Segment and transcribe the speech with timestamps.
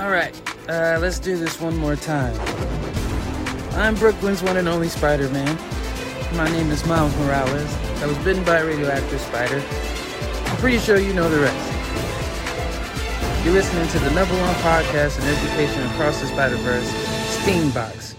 [0.00, 0.34] All right,
[0.68, 2.38] uh, let's do this one more time.
[3.72, 5.56] I'm Brooklyn's one and only Spider Man.
[6.36, 7.74] My name is Miles Morales.
[8.02, 9.62] I was bitten by a radioactive spider.
[10.50, 11.66] I'm pretty sure you know the rest.
[13.44, 16.86] You're listening to the number one podcast in education across the Spider Verse,
[17.38, 18.14] Steambox.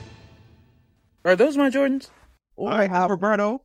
[1.25, 2.09] Are those my Jordans?
[2.55, 3.61] All right, Roberto.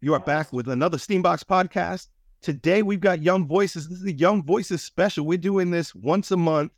[0.00, 2.08] You are back with another Steambox podcast.
[2.40, 3.88] Today we've got Young Voices.
[3.88, 5.26] This is the Young Voices special.
[5.26, 6.70] We're doing this once a month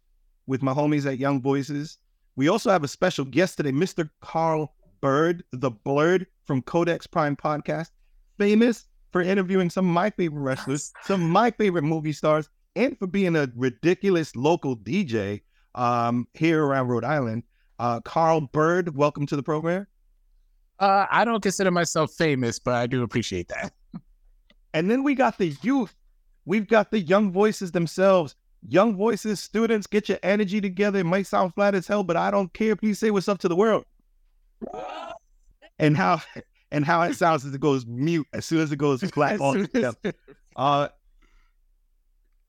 [0.47, 1.99] with my homies at Young Voices.
[2.35, 4.09] We also have a special guest today, Mr.
[4.23, 7.91] Carl Byrd, the Blurred from Codex Prime Podcast,
[8.39, 12.99] famous for interviewing some of my favorite wrestlers, some of my favorite movie stars, and
[12.99, 15.43] for being a ridiculous local DJ
[15.75, 17.43] um, here around Rhode Island.
[17.79, 19.87] Uh, Carl Byrd, welcome to the program.
[20.79, 23.75] Uh, I don't consider myself famous, but I do appreciate that.
[24.75, 25.95] And then we got the youth.
[26.45, 28.35] We've got the young voices themselves.
[28.69, 30.99] Young voices, students, get your energy together.
[30.99, 32.77] It might sound flat as hell, but I don't care.
[32.77, 33.85] Please say what's up to the world.
[35.79, 36.21] And how
[36.71, 39.41] and how it sounds as it goes mute as soon as it goes flat.
[40.57, 40.89] uh,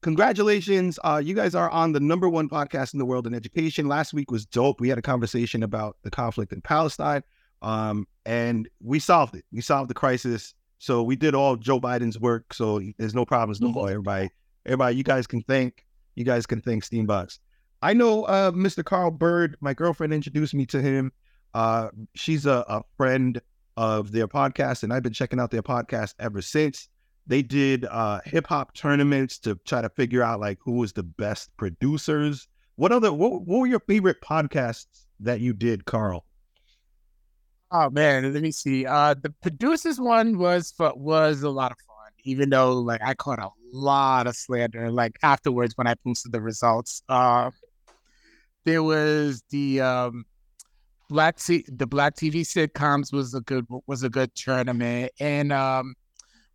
[0.02, 1.00] congratulations.
[1.04, 3.88] Uh, you guys are on the number one podcast in the world in education.
[3.88, 4.82] Last week was dope.
[4.82, 7.24] We had a conversation about the conflict in Palestine.
[7.62, 9.46] Um, and we solved it.
[9.52, 10.54] We solved the crisis.
[10.82, 12.56] So we did all Joe Biden's work.
[12.56, 13.88] So there's no problems no more.
[13.88, 14.32] Everybody,
[14.66, 17.38] everybody, you guys can thank you guys can thank Steambox.
[17.84, 18.84] I know uh, Mr.
[18.84, 19.58] Carl Byrd.
[19.62, 21.12] My girlfriend introduced me to him.
[21.54, 23.40] Uh, she's a, a friend
[23.78, 26.90] of their podcast, and I've been checking out their podcast ever since.
[27.28, 31.04] They did uh, hip hop tournaments to try to figure out like who was the
[31.04, 32.48] best producers.
[32.76, 36.26] What other what, what were your favorite podcasts that you did, Carl?
[37.72, 38.86] Oh man, let me see.
[38.86, 43.40] Uh, the producers one was was a lot of fun, even though like I caught
[43.40, 44.92] a lot of slander.
[44.92, 47.50] Like afterwards, when I posted the results, uh,
[48.66, 50.26] there was the um,
[51.10, 55.96] black T- the black TV sitcoms was a good was a good tournament, and um,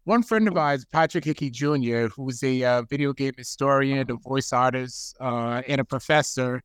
[0.05, 4.53] one friend of ours, Patrick Hickey Jr., who's a uh, video game historian, a voice
[4.53, 6.63] artist, uh, and a professor,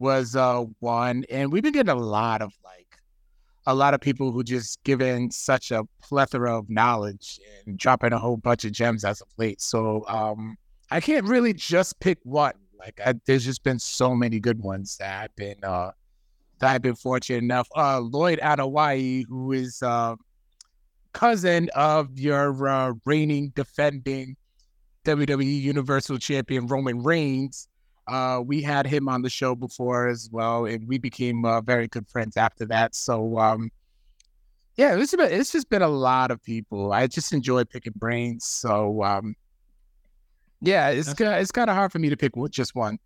[0.00, 2.89] was uh, one, and we've been getting a lot of like
[3.66, 8.18] a lot of people who just given such a plethora of knowledge and dropping a
[8.18, 9.60] whole bunch of gems as of late.
[9.60, 10.56] So um,
[10.90, 12.54] I can't really just pick one.
[12.78, 15.90] Like I, there's just been so many good ones that I've been uh,
[16.60, 17.68] that I've been fortunate enough.
[17.76, 20.16] Uh, Lloyd Anoa'i, who is uh,
[21.12, 24.36] cousin of your uh, reigning defending
[25.04, 27.68] WWE Universal Champion Roman Reigns,
[28.10, 31.86] uh, we had him on the show before as well, and we became uh, very
[31.88, 32.94] good friends after that.
[32.94, 33.70] So, um,
[34.76, 36.92] yeah, it's, been, it's just been a lot of people.
[36.92, 38.44] I just enjoy picking brains.
[38.44, 39.36] So, um,
[40.60, 42.98] yeah, it's kind it's kind of hard for me to pick just one.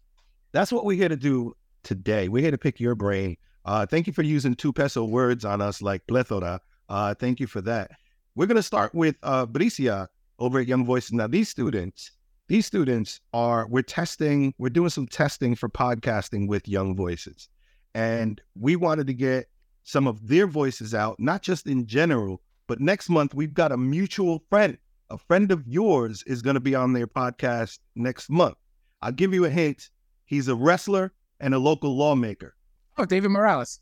[0.53, 2.29] That's what we're here to do today.
[2.29, 3.37] We're here to pick your brain.
[3.65, 6.61] Uh, thank you for using two peso words on us like plethora.
[6.89, 7.91] Uh, thank you for that.
[8.35, 11.13] We're going to start with uh, Bricia over at Young Voices.
[11.13, 12.11] Now, these students,
[12.47, 17.49] these students are we're testing we're doing some testing for podcasting with young voices.
[17.95, 19.49] And we wanted to get
[19.85, 23.77] some of their voices out not just in general but next month we've got a
[23.77, 24.77] mutual friend.
[25.11, 28.57] A friend of yours is going to be on their podcast next month.
[29.03, 29.91] I'll give you a hint.
[30.25, 32.55] He's a wrestler and a local lawmaker.
[32.99, 33.81] Oh david morales.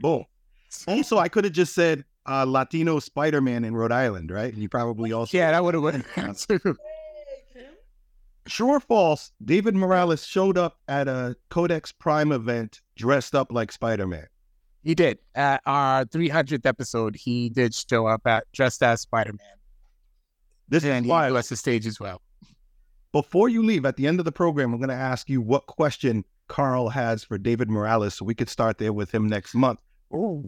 [0.00, 0.24] Boom.
[0.86, 4.54] Also i could have just said uh, latino spider-man in rhode island right?
[4.54, 6.76] You probably also yeah that would have
[8.46, 13.72] True or false, David Morales showed up at a Codex Prime event dressed up like
[13.72, 14.26] Spider Man.
[14.82, 15.18] He did.
[15.34, 19.56] At our 300th episode, he did show up at dressed as Spider Man.
[20.68, 21.26] This and is why.
[21.26, 22.20] he was the stage as well.
[23.12, 25.66] Before you leave, at the end of the program, I'm going to ask you what
[25.66, 29.80] question Carl has for David Morales so we could start there with him next month.
[30.12, 30.44] Ooh.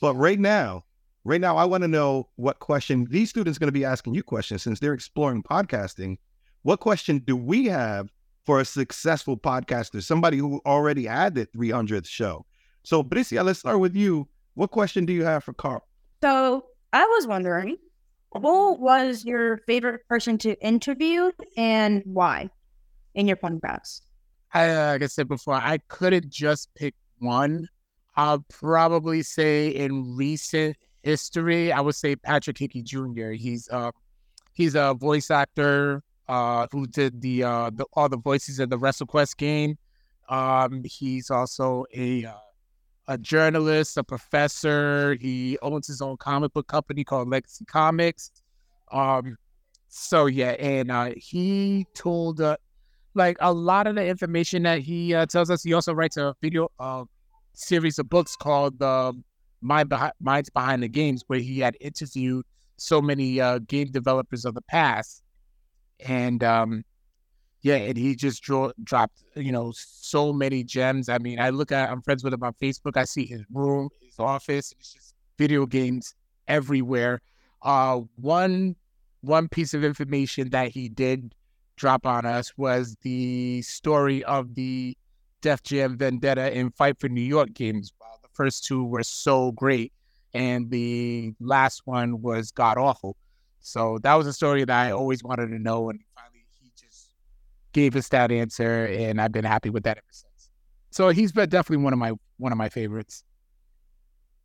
[0.00, 0.84] But right now,
[1.24, 4.14] right now, I want to know what question these students are going to be asking
[4.14, 6.18] you questions since they're exploring podcasting
[6.62, 8.10] what question do we have
[8.44, 12.44] for a successful podcaster, somebody who already had the 300th show?
[12.82, 14.28] So, Bricia, let's start with you.
[14.54, 15.86] What question do you have for Carl?
[16.22, 17.76] So, I was wondering,
[18.32, 22.50] who was your favorite person to interview and why
[23.14, 24.02] in your podcast?
[24.52, 27.68] I, uh, like I said before, I couldn't just pick one.
[28.16, 33.30] I'll probably say in recent history, I would say Patrick Hickey Jr.
[33.30, 33.92] He's uh,
[34.52, 38.78] he's a voice actor uh, who did the, uh, the all the voices in the
[38.78, 39.76] WrestleQuest game.
[40.28, 42.34] Um, he's also a uh,
[43.08, 45.16] a journalist, a professor.
[45.20, 48.30] He owns his own comic book company called Legacy Comics.
[48.92, 49.36] Um,
[49.92, 52.56] So yeah, and uh, he told uh,
[53.14, 55.64] like a lot of the information that he uh, tells us.
[55.64, 57.04] He also writes a video uh,
[57.54, 59.12] series of books called uh,
[59.60, 62.44] Mind Minds Behind the Games, where he had interviewed
[62.76, 65.24] so many uh, game developers of the past,
[66.06, 66.84] and um,
[67.62, 71.08] yeah, and he just draw, dropped you know so many gems.
[71.08, 72.96] I mean, I look at I'm friends with him on Facebook.
[72.96, 74.74] I see his room, his office.
[74.78, 76.14] It's just video games
[76.48, 77.20] everywhere.
[77.62, 78.76] Uh, one
[79.20, 81.34] one piece of information that he did
[81.76, 84.96] drop on us was the story of the
[85.42, 87.92] Def Jam Vendetta and Fight for New York games.
[88.00, 89.92] Wow, the first two were so great,
[90.32, 93.16] and the last one was god awful.
[93.60, 97.10] So that was a story that I always wanted to know, and finally he just
[97.72, 100.50] gave us that answer, and I've been happy with that ever since.
[100.90, 103.22] So he's been definitely one of my one of my favorites.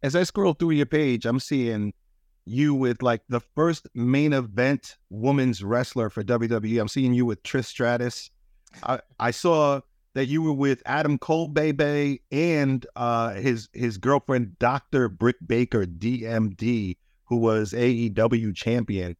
[0.03, 1.93] As I scroll through your page, I'm seeing
[2.45, 6.79] you with like the first main event women's wrestler for WWE.
[6.79, 8.29] I'm seeing you with Trish Stratus.
[8.83, 9.81] I, I saw
[10.13, 15.09] that you were with Adam Cole Baby and uh, his his girlfriend Dr.
[15.09, 19.15] Britt Baker DMD, who was AEW champion.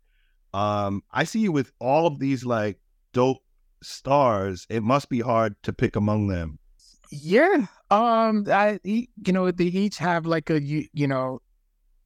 [0.54, 2.80] Um, I see you with all of these like
[3.14, 3.44] dope
[3.84, 4.66] stars.
[4.70, 6.60] It must be hard to pick among them.
[7.12, 7.68] Yeah.
[7.92, 11.42] Um, I you know they each have like a you, you know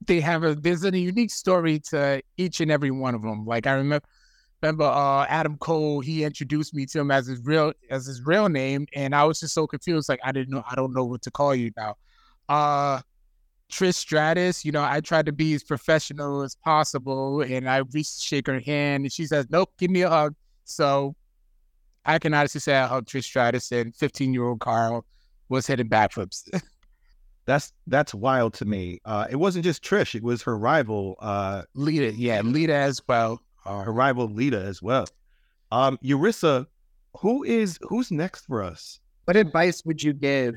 [0.06, 3.46] they have a there's a unique story to each and every one of them.
[3.46, 4.06] Like I remember
[4.62, 8.50] remember uh, Adam Cole, he introduced me to him as his real as his real
[8.50, 10.10] name, and I was just so confused.
[10.10, 11.96] Like I didn't know, I don't know what to call you now.
[12.48, 13.02] Uh,
[13.72, 18.20] Trish Stratus, you know, I tried to be as professional as possible, and I reached
[18.20, 21.16] to shake her hand, and she says, "Nope, give me a hug." So
[22.06, 25.06] I can honestly say I hugged Trish Stratus, and 15 year old Carl
[25.50, 26.50] was hitting backflips.
[27.46, 29.00] That's that's wild to me.
[29.06, 32.14] Uh, it wasn't just Trish; it was her rival, uh, Lita.
[32.14, 33.42] Yeah, Lita as well.
[33.66, 35.08] Uh, her rival Lita as well.
[35.72, 36.68] Um, Eurissa,
[37.18, 39.00] who is who's next for us?
[39.26, 40.56] What advice would you give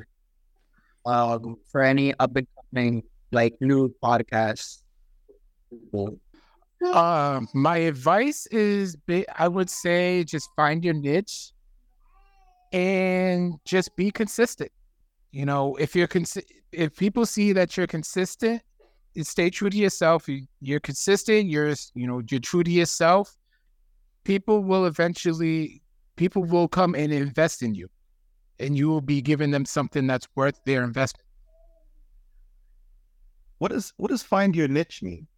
[1.06, 4.82] um, for any up and coming like new podcasts?
[6.84, 8.96] Uh, my advice is,
[9.36, 11.52] I would say, just find your niche
[12.72, 14.72] and just be consistent.
[15.30, 16.38] You know, if you're cons-
[16.72, 18.62] if people see that you're consistent,
[19.22, 20.28] stay true to yourself.
[20.60, 21.48] You're consistent.
[21.48, 23.34] You're you know you're true to yourself.
[24.24, 25.82] People will eventually
[26.16, 27.88] people will come and invest in you,
[28.58, 31.26] and you will be giving them something that's worth their investment.
[33.62, 35.28] What does what does find your niche mean?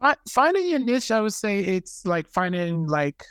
[0.00, 3.24] Uh, finding your niche, I would say it's like finding like,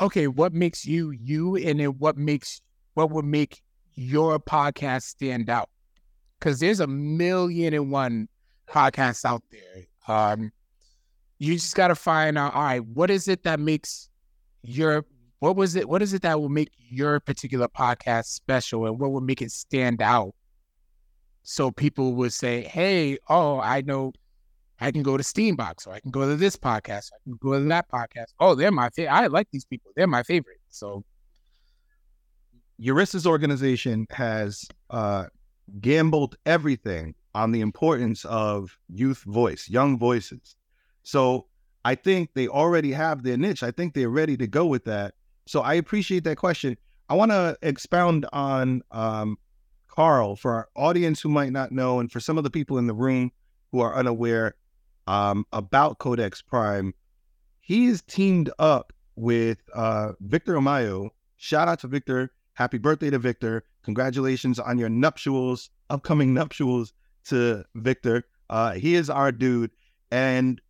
[0.00, 2.62] okay, what makes you you, and then what makes
[2.94, 3.60] what would make
[3.94, 5.68] your podcast stand out
[6.40, 8.26] because there's a million and one
[8.70, 9.84] podcasts out there.
[10.08, 10.50] Um,
[11.38, 12.54] you just got to find out.
[12.54, 14.08] All right, what is it that makes
[14.62, 15.04] your
[15.40, 15.86] what was it?
[15.86, 19.50] What is it that will make your particular podcast special, and what will make it
[19.50, 20.32] stand out?
[21.48, 24.12] So people would say, "Hey, oh, I know."
[24.78, 27.10] I can go to Steambox or I can go to this podcast.
[27.14, 28.34] I can go to that podcast.
[28.38, 29.14] Oh, they're my favorite.
[29.14, 29.90] I like these people.
[29.96, 30.58] They're my favorite.
[30.68, 31.02] So
[32.78, 35.26] Eurissa's organization has uh,
[35.80, 40.56] gambled everything on the importance of youth voice, young voices.
[41.04, 41.46] So
[41.86, 43.62] I think they already have their niche.
[43.62, 45.14] I think they're ready to go with that.
[45.46, 46.76] So I appreciate that question.
[47.08, 49.38] I want to expound on um,
[49.96, 52.86] Carl for our audience who might not know, and for some of the people in
[52.86, 53.32] the room
[53.72, 54.54] who are unaware
[55.06, 56.92] um, about Codex Prime.
[57.60, 61.08] He is teamed up with uh, Victor Amayo.
[61.36, 62.30] Shout out to Victor.
[62.54, 63.64] Happy birthday to Victor.
[63.82, 66.92] Congratulations on your nuptials, upcoming nuptials
[67.24, 68.24] to Victor.
[68.50, 69.70] Uh, he is our dude.
[70.10, 70.60] And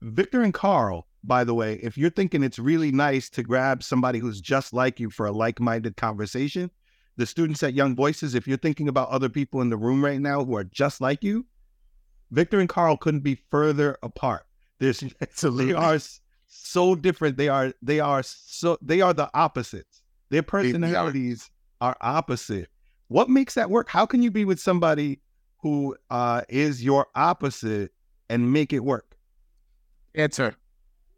[0.00, 4.20] Victor and Carl, by the way, if you're thinking it's really nice to grab somebody
[4.20, 6.70] who's just like you for a like minded conversation,
[7.20, 10.20] the students at Young Voices, if you're thinking about other people in the room right
[10.20, 11.44] now who are just like you,
[12.30, 14.46] Victor and Carl couldn't be further apart.
[14.78, 15.00] There's
[15.42, 15.98] they are
[16.46, 17.36] so different.
[17.36, 20.02] They are they are so they are the opposites.
[20.30, 21.50] Their personalities
[21.82, 22.68] are opposite.
[23.08, 23.90] What makes that work?
[23.90, 25.20] How can you be with somebody
[25.58, 27.92] who uh, is your opposite
[28.30, 29.18] and make it work?
[30.14, 30.54] Answer.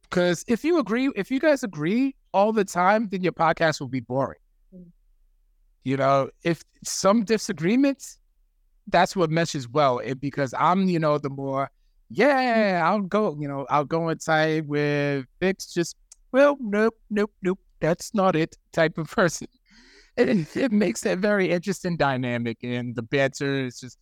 [0.03, 3.89] Because if you agree, if you guys agree all the time, then your podcast will
[3.89, 4.42] be boring.
[5.85, 8.19] You know, if some disagreements,
[8.89, 9.99] that's what meshes well.
[9.99, 11.71] It, because I'm, you know, the more,
[12.11, 15.97] yeah, I'll go, you know, I'll go inside with Vix, just,
[16.33, 19.49] well, nope, nope, nope, that's not it type of person
[20.17, 23.99] it, it makes a very interesting dynamic, and the banter is just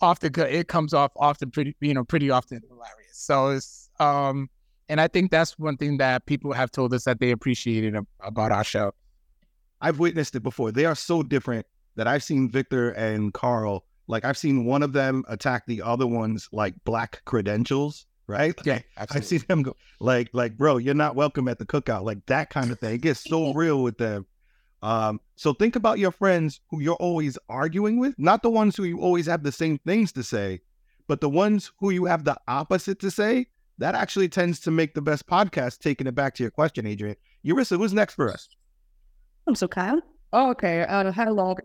[0.00, 3.12] often it comes off often pretty you know pretty often hilarious.
[3.12, 4.48] So it's um
[4.88, 8.52] And I think that's one thing that people have told us that they appreciated about
[8.52, 8.92] our show.
[9.80, 10.72] I've witnessed it before.
[10.72, 11.66] They are so different
[11.96, 13.84] that I've seen Victor and Carl.
[14.06, 18.54] Like I've seen one of them attack the other one's like black credentials, right?
[18.64, 22.24] Yeah, I've seen them go like like bro, you're not welcome at the cookout, like
[22.26, 22.94] that kind of thing.
[22.94, 24.26] It gets so real with them.
[24.80, 28.84] Um, so think about your friends who you're always arguing with, not the ones who
[28.84, 30.60] you always have the same things to say,
[31.08, 33.46] but the ones who you have the opposite to say.
[33.80, 35.78] That actually tends to make the best podcast.
[35.78, 37.14] Taking it back to your question, Adrian,
[37.46, 38.48] Eurissa, who's next for us?
[39.48, 40.02] I'm so Kyle.
[40.34, 40.82] Oh, okay.
[40.82, 41.56] Uh, how long?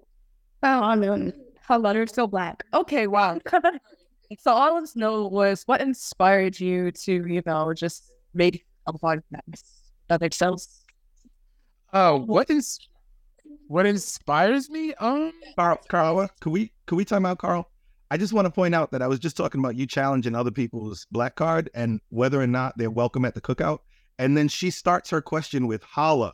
[0.64, 2.64] Oh, I mean, how long are still black?
[2.74, 3.42] Okay, wow.
[4.40, 8.66] so all I want to know was what inspired you to, you know, just make
[8.88, 9.64] a podcast.
[10.08, 10.86] That makes sense.
[11.92, 12.80] Oh, what is
[13.68, 14.94] what inspires me?
[14.96, 17.70] Um, Carl, Carl, could we could we time out, Carl?
[18.10, 20.52] I just want to point out that I was just talking about you challenging other
[20.52, 23.80] people's black card and whether or not they're welcome at the cookout.
[24.20, 26.34] And then she starts her question with holla.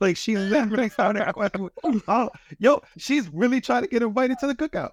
[0.00, 2.30] Like she's never started her question with holla.
[2.58, 4.90] Yo, she's really trying to get invited to the cookout.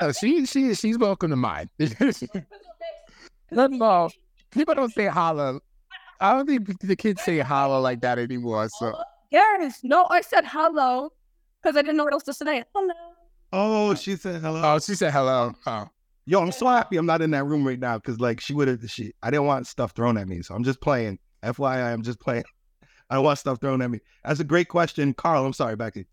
[0.00, 1.68] oh, she she she's welcome to mine.
[3.50, 4.10] no,
[4.50, 5.60] people don't say holla.
[6.20, 8.68] I don't think the kids say holla like that anymore.
[8.78, 8.94] So
[9.30, 9.80] Yes.
[9.82, 11.12] No, I said hello
[11.62, 12.64] because I didn't know what else to say.
[12.74, 12.94] Hello.
[13.52, 14.62] Oh, she said hello.
[14.64, 15.52] oh, she said hello.
[15.66, 15.88] Oh,
[16.24, 18.68] Yo, I'm so happy I'm not in that room right now because like she would
[18.68, 20.40] have she I didn't want stuff thrown at me.
[20.42, 21.18] So I'm just playing.
[21.42, 22.44] FYI, I'm just playing.
[23.12, 24.00] I don't want stuff thrown at me.
[24.24, 25.12] That's a great question.
[25.12, 26.06] Carl, I'm sorry, back to you.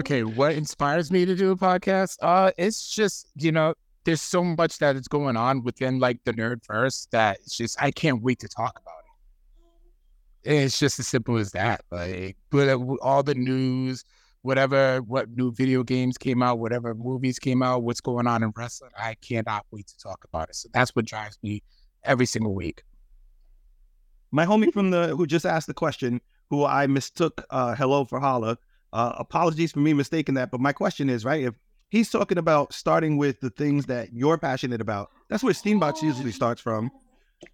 [0.00, 0.24] okay.
[0.24, 2.18] What inspires me to do a podcast?
[2.20, 3.72] Uh, it's just you know,
[4.04, 7.82] there's so much that is going on within like the nerd verse that it's just
[7.82, 8.94] I can't wait to talk about
[10.44, 10.52] it.
[10.52, 11.82] It's just as simple as that.
[11.90, 14.04] Like, but uh, all the news,
[14.42, 18.52] whatever, what new video games came out, whatever movies came out, what's going on in
[18.54, 20.56] wrestling, I cannot wait to talk about it.
[20.56, 21.62] So that's what drives me
[22.04, 22.82] every single week.
[24.30, 26.20] my homie from the who just asked the question,
[26.54, 28.58] who I mistook uh, hello for holla.
[28.92, 31.54] Uh, apologies for me mistaking that, but my question is right if
[31.90, 36.30] he's talking about starting with the things that you're passionate about, that's where Steambox usually
[36.30, 36.90] starts from.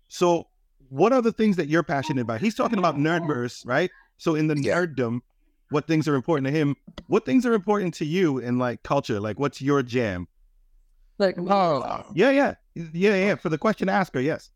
[0.09, 0.49] So,
[0.90, 2.40] what are the things that you're passionate about?
[2.40, 3.90] He's talking about nerdverse, right?
[4.19, 4.76] So, in the Yeah.
[4.76, 5.21] nerddom,
[5.71, 6.76] what things are important to him?
[7.07, 9.19] What things are important to you in like culture?
[9.19, 10.28] Like, what's your jam?
[11.19, 13.35] Like, Oh, Yeah, yeah, yeah, yeah.
[13.37, 14.50] For the question asker, yes.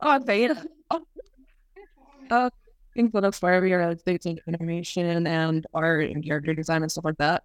[0.00, 0.48] oh, they,
[2.30, 2.50] uh,
[2.96, 6.90] things that inspire me are like things in animation and art and character design and
[6.90, 7.44] stuff like that.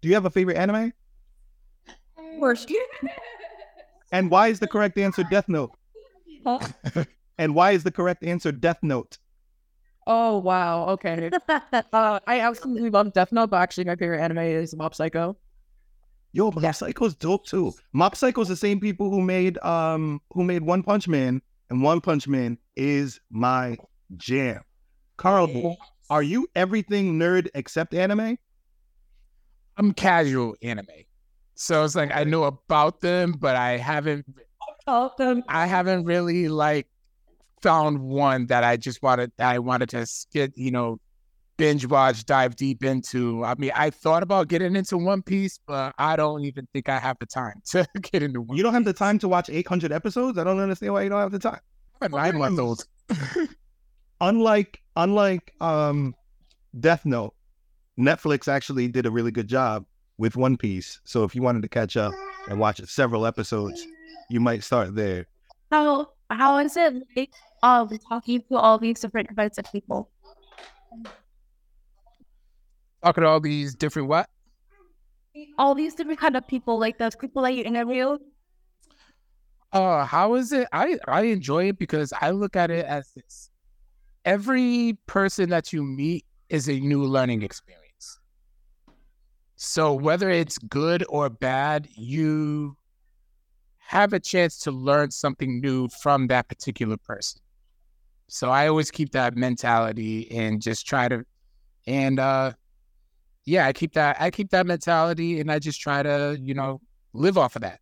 [0.00, 0.92] Do you have a favorite anime?
[2.38, 2.72] Worst.
[4.12, 5.72] And why is the correct answer Death Note?
[6.46, 6.60] Huh?
[7.38, 9.18] And why is the correct answer Death Note?
[10.06, 10.86] Oh wow.
[10.90, 11.30] Okay.
[11.92, 15.36] Uh, I absolutely love Death Note, but actually my favorite anime is Mob Psycho.
[16.32, 17.72] Yo, Mob Psycho's dope too.
[17.92, 22.00] Mob Psycho's the same people who made um who made One Punch Man, and One
[22.00, 23.76] Punch Man is my
[24.16, 24.62] jam.
[25.16, 25.76] Carl,
[26.10, 28.36] are you everything nerd except anime?
[29.76, 30.86] I'm casual anime.
[31.54, 34.26] So it's like I know about them, but I haven't
[34.86, 36.86] Oh, um, I haven't really like
[37.62, 41.00] found one that I just wanted I wanted to get, you know,
[41.56, 43.44] binge watch, dive deep into.
[43.44, 46.98] I mean, I thought about getting into One Piece, but I don't even think I
[46.98, 48.56] have the time to get into one.
[48.56, 50.38] You don't have the time to watch 800 episodes?
[50.38, 51.60] I don't understand why you don't have the time.
[52.02, 52.84] I'm nine months old.
[54.24, 56.14] Unlike unlike um
[56.80, 57.34] Death Note,
[57.98, 59.84] Netflix actually did a really good job
[60.16, 60.98] with One Piece.
[61.04, 62.14] So if you wanted to catch up
[62.48, 63.86] and watch several episodes,
[64.30, 65.26] you might start there.
[65.70, 70.10] How how is it like um talking to all these different kinds of people?
[73.04, 74.30] Talking to all these different what?
[75.58, 78.16] All these different kind of people, like those people that you interview.
[79.70, 80.66] Uh, how is it?
[80.72, 83.50] I I enjoy it because I look at it as this.
[84.24, 88.20] Every person that you meet is a new learning experience.
[89.56, 92.76] So whether it's good or bad, you
[93.78, 97.40] have a chance to learn something new from that particular person.
[98.28, 101.24] So I always keep that mentality and just try to
[101.86, 102.52] and uh
[103.44, 106.80] yeah, I keep that I keep that mentality and I just try to, you know,
[107.12, 107.80] live off of that.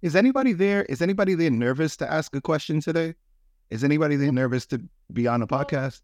[0.00, 0.84] Is anybody there?
[0.84, 3.14] Is anybody there nervous to ask a question today?
[3.70, 4.80] Is anybody nervous to
[5.12, 6.00] be on a podcast?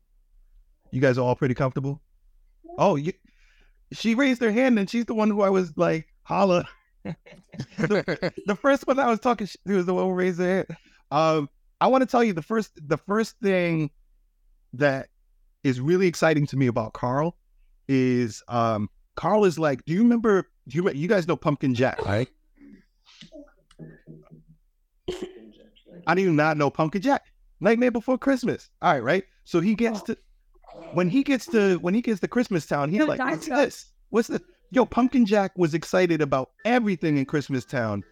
[0.91, 2.01] You guys are all pretty comfortable?
[2.79, 3.13] Oh, you,
[3.93, 6.69] she raised her hand and she's the one who I was like, holla.
[7.05, 10.67] the first one I was talking to was the one who raised her hand.
[11.11, 11.49] Um,
[11.81, 13.91] I want to tell you the first the first thing
[14.73, 15.09] that
[15.63, 17.37] is really exciting to me about Carl
[17.89, 22.05] is um Carl is like, do you remember do you you guys know Pumpkin Jack,
[22.05, 22.29] right?
[26.07, 27.23] I do not know Pumpkin Jack.
[27.65, 28.69] Nightmare Before Christmas.
[28.83, 29.25] All right, right.
[29.45, 30.17] So he gets to
[30.93, 33.67] when he gets to when he gets to Christmas Town, he's No, like, "What's Side.
[33.67, 33.93] this?
[34.11, 34.41] What's this?"
[34.71, 38.03] Yo, Pumpkin Jack was excited about everything in Christmas Town,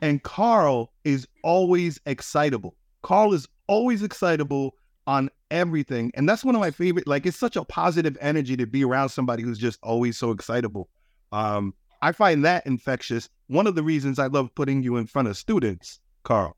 [0.00, 2.76] and Carl is always excitable.
[3.02, 4.74] Carl is always excitable
[5.06, 7.06] on everything, and that's one of my favorite.
[7.06, 10.88] Like, it's such a positive energy to be around somebody who's just always so excitable.
[11.32, 13.28] Um, I find that infectious.
[13.48, 16.56] One of the reasons I love putting you in front of students, Carl.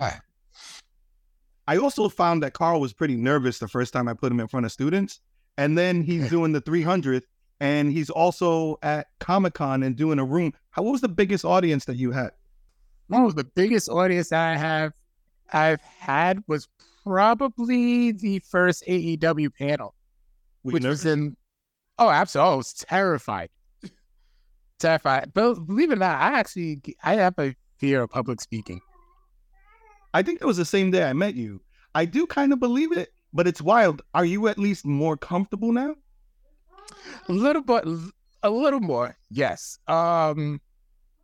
[0.00, 0.20] Ah.
[1.68, 4.48] I also found that Carl was pretty nervous the first time I put him in
[4.48, 5.20] front of students.
[5.58, 7.24] And then he's doing the 300th
[7.60, 10.52] and he's also at Comic Con and doing a room.
[10.70, 12.30] How, what was the biggest audience that you had?
[13.10, 14.92] Oh, the biggest audience I have
[15.52, 16.68] I've had was
[17.04, 19.94] probably the first AEW panel,
[20.64, 21.04] you which nervous?
[21.04, 21.36] was in.
[21.98, 22.52] Oh, absolutely!
[22.52, 23.48] I was terrified,
[24.78, 25.30] terrified.
[25.32, 28.80] But believe it or not, I actually I have a fear of public speaking.
[30.16, 31.60] I think it was the same day I met you.
[31.94, 34.00] I do kind of believe it, but it's wild.
[34.14, 35.94] Are you at least more comfortable now?
[37.28, 37.84] A little bit,
[38.42, 39.78] a little more, yes.
[39.88, 40.62] Um,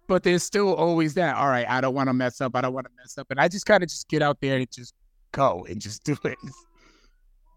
[0.09, 1.37] but there's still always that.
[1.37, 2.55] All right, I don't want to mess up.
[2.55, 4.59] I don't want to mess up, and I just kind of just get out there
[4.59, 4.93] and just
[5.33, 6.37] go and just do it.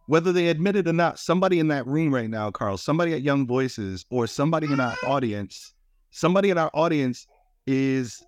[0.07, 3.23] Whether they admit it or not, somebody in that room right now, Carl, somebody at
[3.23, 5.73] Young Voices or somebody in our audience,
[6.11, 7.27] somebody in our audience
[7.67, 8.23] is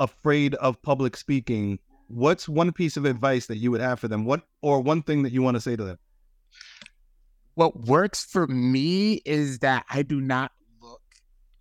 [0.00, 1.78] afraid of public speaking.
[2.08, 4.24] What's one piece of advice that you would have for them?
[4.24, 5.98] What or one thing that you want to say to them?
[7.58, 11.02] what works for me is that I do not look.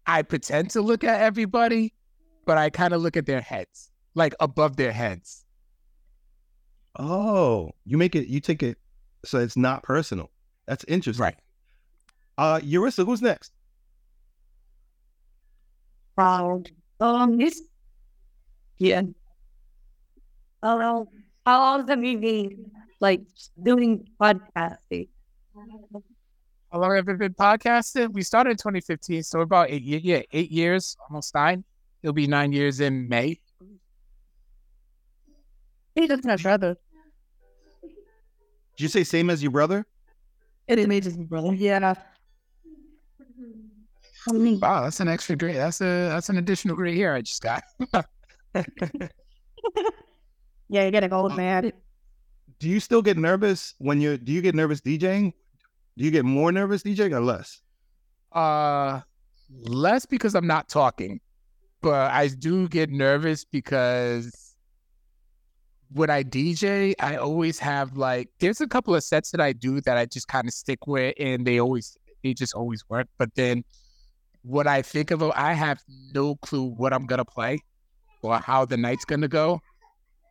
[0.05, 1.95] I pretend to look at everybody,
[2.45, 5.43] but I kind of look at their heads, like above their heads.
[6.99, 8.77] Oh, you make it you take it
[9.25, 10.29] so it's not personal.
[10.67, 11.23] That's interesting.
[11.23, 11.37] Right.
[12.37, 13.53] Uh Eurissa, who's next?
[16.15, 16.61] Wow.
[16.99, 17.59] Um, this.
[18.77, 19.01] Yeah.
[20.63, 21.07] Oh,
[21.45, 23.21] how long have you been like
[23.61, 25.07] doing podcasting?
[26.71, 28.11] How long have we been podcasting?
[28.11, 31.63] We started in 2015, so about eight, ye- yeah, eight years, almost nine.
[32.03, 33.39] It'll be nine years in May.
[35.95, 36.77] He doesn't have brother.
[37.81, 39.85] Did you say same as your brother?
[40.67, 41.53] It is his brother.
[41.53, 41.95] Yeah.
[44.29, 45.55] I mean, Wow, that's an extra grade.
[45.55, 47.63] That's a that's an additional grade here I just got.
[50.69, 51.71] yeah, you're getting old, man.
[52.59, 55.33] Do you still get nervous when you're do you get nervous DJing?
[55.97, 57.61] Do you get more nervous DJing or less?
[58.31, 59.01] Uh,
[59.63, 61.19] less because I'm not talking,
[61.81, 64.55] but I do get nervous because
[65.91, 69.81] when I DJ, I always have like there's a couple of sets that I do
[69.81, 73.07] that I just kind of stick with, and they always they just always work.
[73.17, 73.63] But then
[74.43, 75.79] what I think of I have
[76.13, 77.59] no clue what I'm gonna play
[78.21, 79.61] or how the night's gonna go.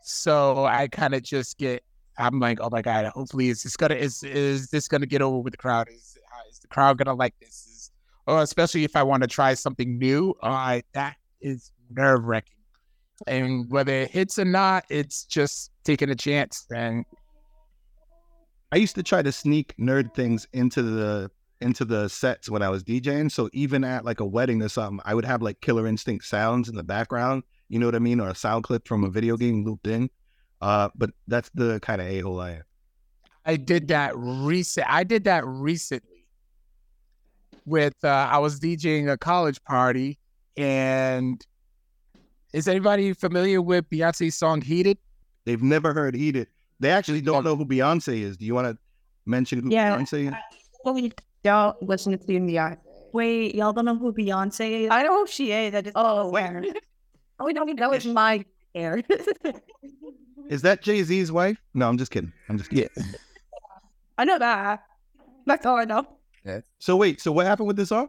[0.06, 1.82] So I kind of just get.
[2.16, 3.06] I'm like, oh my god!
[3.06, 5.88] Hopefully, is this gonna is is this gonna get over with the crowd?
[5.88, 7.66] Is uh, is the crowd gonna like this?
[7.66, 7.90] Is
[8.26, 12.54] or especially if I want to try something new, uh, that is nerve wracking.
[13.26, 16.66] And whether it hits or not, it's just taking a chance.
[16.72, 17.04] And
[18.70, 22.68] I used to try to sneak nerd things into the into the sets when I
[22.68, 23.32] was DJing.
[23.32, 26.68] So even at like a wedding or something, I would have like Killer Instinct sounds
[26.68, 27.42] in the background.
[27.68, 30.08] You know what I mean, or a sound clip from a video game looped in.
[30.60, 32.62] Uh, but that's the kind of a hole I am.
[33.44, 34.86] I did that recent.
[34.88, 36.26] I did that recently
[37.64, 40.18] with uh, I was DJing a college party,
[40.56, 41.44] and
[42.52, 44.98] is anybody familiar with Beyonce's song "Heated"?
[45.44, 46.48] They've never heard "Eat It."
[46.80, 48.36] They actually don't know who Beyonce is.
[48.36, 48.78] Do you want to
[49.26, 49.96] mention who Yeah.
[49.96, 50.34] Beyonce is?
[50.84, 52.76] Wait, Don't listen to the eye.
[53.12, 54.90] wait, y'all don't know who Beyonce is?
[54.90, 55.74] I don't know who she is.
[55.74, 56.64] I just Oh, where.
[57.38, 58.44] Oh, we don't even that was my
[58.74, 59.02] hair.
[60.48, 61.60] Is that Jay Z's wife?
[61.74, 62.32] No, I'm just kidding.
[62.48, 62.88] I'm just kidding.
[62.96, 63.02] Yeah.
[64.18, 64.84] I know that.
[65.44, 66.06] That's all I know.
[66.44, 66.60] Yeah.
[66.78, 68.08] So wait, so what happened with this song?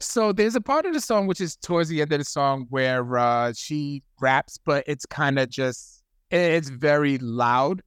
[0.00, 2.66] So there's a part of the song which is towards the end of the song
[2.70, 7.82] where uh, she raps, but it's kind of just it's very loud,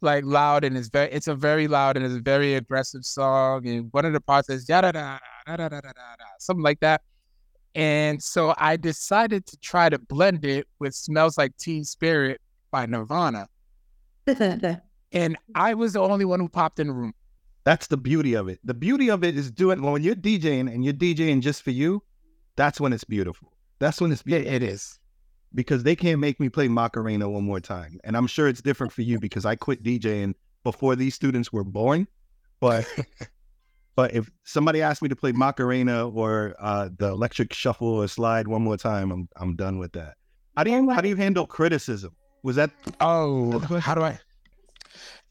[0.00, 3.66] like loud, and it's very it's a very loud and it's a very aggressive song.
[3.66, 6.62] And one of the parts is yada da da da da da da, da something
[6.62, 7.02] like that.
[7.74, 12.86] And so I decided to try to blend it with "Smells Like Teen Spirit" by
[12.86, 13.46] Nirvana,
[15.12, 17.14] and I was the only one who popped in the room.
[17.64, 18.58] That's the beauty of it.
[18.64, 22.02] The beauty of it is doing when you're DJing and you're DJing just for you.
[22.56, 23.52] That's when it's beautiful.
[23.78, 24.98] That's when it's Yeah, beautiful it is.
[25.54, 28.00] because they can't make me play Macarena one more time.
[28.04, 31.64] And I'm sure it's different for you because I quit DJing before these students were
[31.64, 32.08] born.
[32.60, 32.86] But
[33.94, 38.48] but if somebody asked me to play Macarena or uh, the Electric Shuffle or Slide
[38.48, 40.14] one more time, I'm I'm done with that.
[40.56, 42.14] How do you how do you handle criticism?
[42.42, 44.18] Was that Oh, how do I?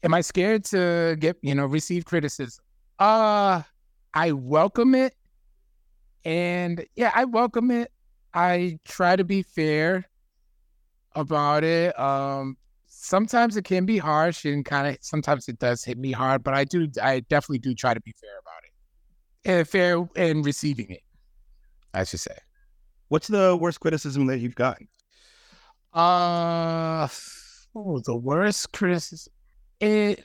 [0.02, 2.64] Am I scared to get you know receive criticism?
[2.98, 3.62] Uh
[4.14, 5.14] I welcome it,
[6.24, 7.90] and yeah, I welcome it.
[8.34, 10.06] I try to be fair
[11.14, 11.98] about it.
[11.98, 12.56] Um,
[13.02, 16.54] sometimes it can be harsh, and kind of sometimes it does hit me hard, but
[16.54, 20.90] I do, I definitely do try to be fair about it, and fair in receiving
[20.90, 21.02] it.
[21.92, 22.36] I should say.
[23.08, 24.88] what's the worst criticism that you've gotten?
[25.92, 27.08] Uh,
[27.74, 29.32] oh, the worst criticism.
[29.80, 30.24] It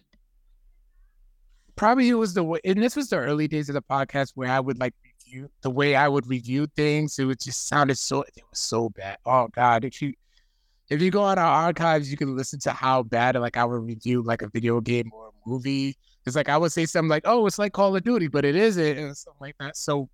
[1.76, 4.50] probably it was the way, and this was the early days of the podcast where
[4.50, 7.18] I would like review the way I would review things.
[7.18, 9.18] It would just sounded so it was so bad.
[9.26, 10.14] Oh God, if you
[10.90, 13.84] if you go on our archives, you can listen to how bad like I would
[13.84, 15.98] review like a video game or a movie.
[16.26, 18.56] It's like I would say something like, "Oh, it's like Call of Duty," but it
[18.56, 19.78] isn't, and something like that.
[19.78, 20.10] So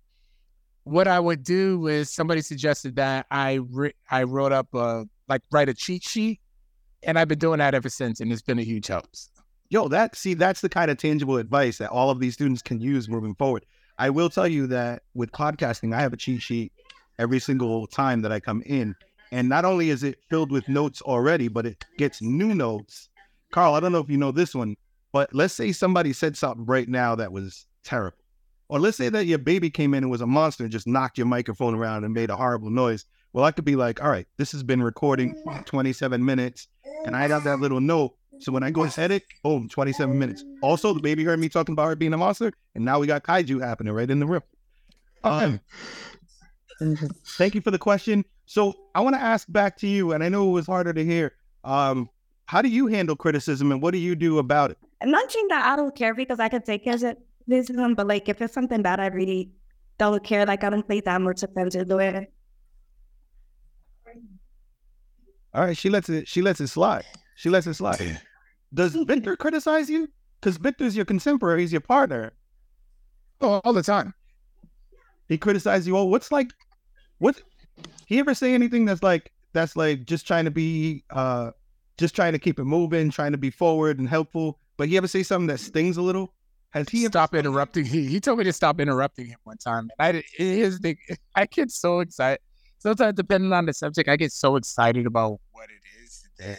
[0.84, 5.42] what I would do is somebody suggested that I re- I wrote up a like
[5.50, 6.40] write a cheat sheet,
[7.02, 9.06] and I've been doing that ever since, and it's been a huge help.
[9.70, 12.80] Yo, that see, that's the kind of tangible advice that all of these students can
[12.80, 13.64] use moving forward.
[13.98, 16.72] I will tell you that with podcasting, I have a cheat sheet
[17.18, 18.94] every single time that I come in.
[19.34, 23.08] And not only is it filled with notes already, but it gets new notes.
[23.50, 24.76] Carl, I don't know if you know this one,
[25.12, 28.16] but let's say somebody said something right now that was terrible.
[28.68, 31.18] Or let's say that your baby came in and was a monster and just knocked
[31.18, 33.06] your microphone around and made a horrible noise.
[33.32, 36.68] Well, I could be like, all right, this has been recording 27 minutes,
[37.04, 38.14] and I got that little note.
[38.38, 40.44] So when I go to edit, boom, 27 minutes.
[40.62, 43.24] Also, the baby heard me talking about her being a monster, and now we got
[43.24, 44.42] kaiju happening right in the room.
[45.24, 45.60] Um,
[46.80, 48.24] thank you for the question.
[48.46, 51.04] So I want to ask back to you, and I know it was harder to
[51.04, 51.32] hear.
[51.64, 52.08] Um,
[52.46, 54.78] how do you handle criticism, and what do you do about it?
[55.00, 57.94] I'm not saying that I don't care because I can take care of it, criticism,
[57.94, 59.50] but like if it's something that I really
[59.98, 62.32] don't care, like I don't pay that much attention to it.
[65.54, 66.26] All right, she lets it.
[66.26, 67.04] She lets it slide.
[67.36, 68.20] She lets it slide.
[68.72, 70.08] Does Victor criticize you?
[70.40, 71.60] Because Victor's your contemporary.
[71.60, 72.32] He's your partner.
[73.40, 74.14] Oh, all the time.
[75.28, 75.96] He criticizes you.
[75.96, 76.50] Oh, what's like?
[77.24, 77.40] What?
[78.04, 81.52] He ever say anything that's like that's like just trying to be, uh
[81.96, 84.58] just trying to keep it moving, trying to be forward and helpful?
[84.76, 86.34] But he ever say something that stings a little?
[86.72, 87.86] Has he ever stop interrupting.
[87.86, 89.88] He, he told me to stop interrupting him one time.
[89.98, 90.98] And I here's the
[91.34, 92.40] I get so excited.
[92.76, 96.28] Sometimes depending on the subject, I get so excited about what it is.
[96.38, 96.58] Then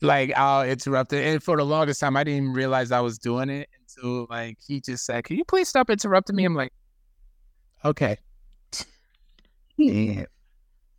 [0.00, 1.26] like I'll interrupt it.
[1.26, 4.56] And for the longest time I didn't even realize I was doing it until like
[4.66, 6.46] he just said, Can you please stop interrupting me?
[6.46, 6.72] I'm like,
[7.84, 8.16] Okay.
[9.78, 10.26] Yeah.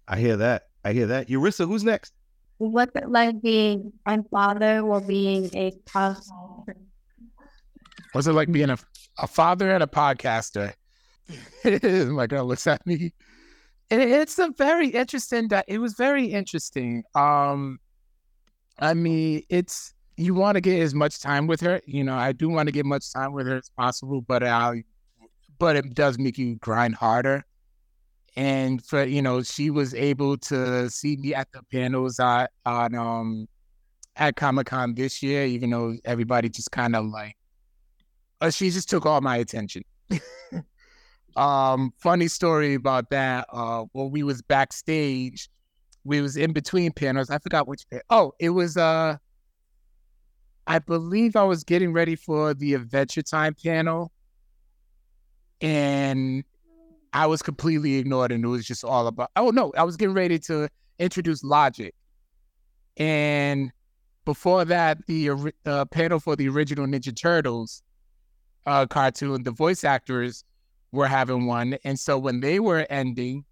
[0.07, 0.63] I hear that.
[0.83, 1.27] I hear that.
[1.27, 2.13] Eurissa, who's next?
[2.57, 6.33] What's it like being a father or being a pastor?
[8.13, 8.77] What's it like being a,
[9.19, 10.73] a father and a podcaster?
[11.63, 13.13] My girl looks at me.
[13.91, 17.03] And it's a very interesting that it was very interesting.
[17.15, 17.79] Um
[18.79, 21.81] I mean, it's you want to get as much time with her.
[21.85, 24.83] You know, I do want to get much time with her as possible, but I
[25.59, 27.45] but it does make you grind harder.
[28.35, 32.95] And for you know, she was able to see me at the panels at on
[32.95, 33.47] um
[34.15, 37.35] at Comic Con this year, even though everybody just kind of like
[38.41, 39.83] uh, she just took all my attention.
[41.35, 43.47] um, funny story about that.
[43.51, 45.49] Uh, when we was backstage,
[46.03, 47.29] we was in between panels.
[47.29, 47.85] I forgot which.
[47.89, 49.17] pan- Oh, it was uh,
[50.67, 54.11] I believe I was getting ready for the Adventure Time panel,
[55.61, 56.43] and
[57.13, 59.31] I was completely ignored, and it was just all about.
[59.35, 60.69] Oh no, I was getting ready to
[60.99, 61.93] introduce Logic,
[62.97, 63.71] and
[64.25, 67.81] before that, the uh, panel for the original Ninja Turtles
[68.65, 70.43] uh, cartoon, the voice actors
[70.91, 71.77] were having one.
[71.83, 73.45] And so when they were ending,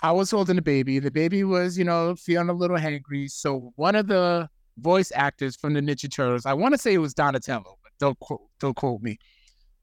[0.00, 0.98] I was holding the baby.
[0.98, 3.30] The baby was, you know, feeling a little hangry.
[3.30, 4.48] So one of the
[4.78, 8.18] voice actors from the Ninja Turtles, I want to say it was Donatello, but don't
[8.20, 9.18] quote, don't quote me,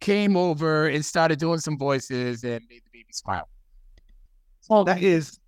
[0.04, 3.48] came over and started doing some voices and made the baby smile.
[4.70, 5.40] Oh, That is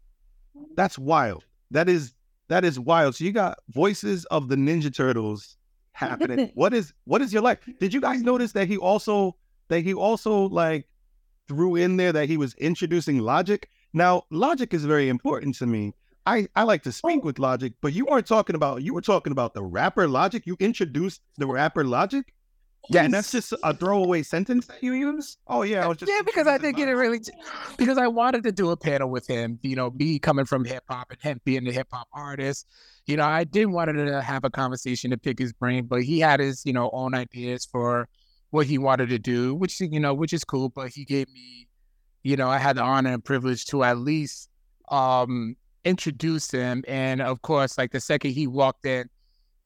[0.75, 1.43] that's wild.
[1.71, 2.13] That is
[2.47, 3.15] that is wild.
[3.15, 5.57] So you got voices of the Ninja Turtles
[5.91, 6.51] happening.
[6.55, 7.59] what is what is your life?
[7.79, 9.35] Did you guys notice that he also
[9.67, 10.87] that he also like
[11.47, 13.67] threw in there that he was introducing Logic?
[13.93, 15.93] Now, Logic is very important to me.
[16.25, 19.31] I, I like to speak with Logic, but you weren't talking about you were talking
[19.31, 20.45] about the rapper Logic.
[20.45, 22.25] You introduced the rapper Logic.
[22.89, 25.37] Yeah, and that's just a throwaway sentence that you use.
[25.47, 27.19] Oh yeah, I was just yeah, because I did get it really,
[27.77, 29.59] because I wanted to do a panel with him.
[29.63, 32.67] You know, me coming from hip hop and him being a hip hop artist.
[33.05, 36.19] You know, I did wanted to have a conversation to pick his brain, but he
[36.19, 38.07] had his you know own ideas for
[38.51, 40.69] what he wanted to do, which you know, which is cool.
[40.69, 41.67] But he gave me,
[42.23, 44.49] you know, I had the honor and privilege to at least
[44.89, 49.09] um introduced him, and of course, like the second he walked in,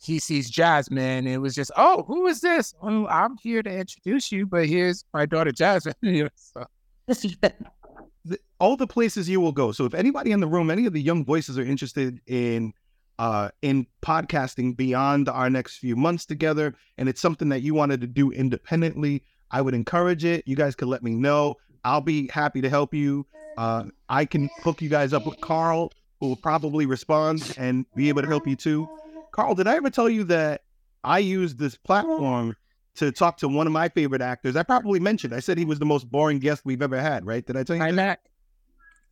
[0.02, 1.28] he sees Jasmine.
[1.28, 2.74] It was just, oh, who is this?
[2.82, 5.96] Oh, I'm here to introduce you, but here's my daughter Jasmine.
[6.36, 6.66] So-
[8.26, 9.72] the, all the places you will go.
[9.72, 12.74] So if anybody in the room, any of the young voices are interested in
[13.18, 18.00] uh in podcasting beyond our next few months together, and it's something that you wanted
[18.02, 20.44] to do independently, I would encourage it.
[20.48, 21.56] You guys could let me know.
[21.84, 23.26] I'll be happy to help you.
[23.58, 28.10] Uh, I can hook you guys up with Carl, who will probably respond and be
[28.10, 28.88] able to help you too.
[29.32, 30.62] Carl, did I ever tell you that
[31.04, 32.56] I used this platform
[32.96, 34.56] to talk to one of my favorite actors?
[34.56, 35.34] I probably mentioned.
[35.34, 37.46] I said he was the most boring guest we've ever had, right?
[37.46, 37.82] Did I tell you?
[37.82, 37.96] Hi, that?
[37.96, 38.20] Mac.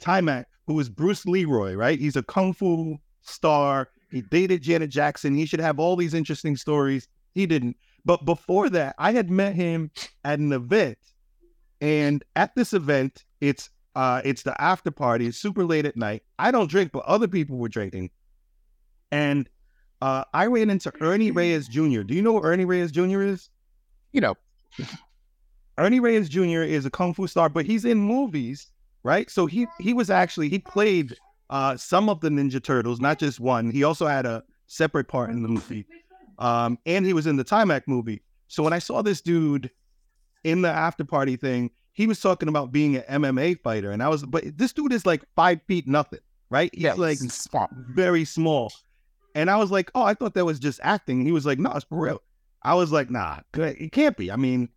[0.01, 1.99] Taimak, who is Bruce Leroy, right?
[1.99, 3.89] He's a kung fu star.
[4.11, 5.35] He dated Janet Jackson.
[5.35, 7.07] He should have all these interesting stories.
[7.33, 7.77] He didn't.
[8.05, 9.91] But before that, I had met him
[10.23, 10.97] at an event.
[11.81, 16.23] And at this event, it's uh it's the after party, it's super late at night.
[16.39, 18.11] I don't drink, but other people were drinking.
[19.11, 19.49] And
[20.01, 22.01] uh I ran into Ernie Reyes Jr.
[22.01, 23.21] Do you know what Ernie Reyes Jr.
[23.21, 23.49] is?
[24.11, 24.35] You know,
[25.77, 26.63] Ernie Reyes Jr.
[26.63, 28.71] is a kung fu star, but he's in movies,
[29.03, 29.29] right?
[29.29, 31.15] So he he was actually he played
[31.49, 33.69] uh some of the Ninja Turtles, not just one.
[33.71, 35.85] He also had a separate part in the movie.
[36.39, 38.21] Um, and he was in the Taimak movie.
[38.47, 39.71] So when I saw this dude
[40.43, 44.07] in the after party thing, he was talking about being an MMA fighter, and I
[44.09, 46.19] was, but this dude is like five feet nothing,
[46.51, 46.69] right?
[46.73, 47.71] He's yeah, like swamp.
[47.73, 48.71] very small.
[49.37, 51.19] And I was like, oh, I thought that was just acting.
[51.19, 52.23] And he was like, no, it's for real.
[52.63, 54.31] I was like, nah, it can't be.
[54.31, 54.67] I mean,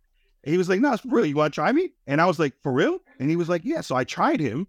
[0.43, 1.25] he was like, no, it's for real.
[1.25, 1.89] You want to try me?
[2.05, 2.99] And I was like, for real?
[3.19, 3.81] And he was like, yeah.
[3.81, 4.67] So I tried him.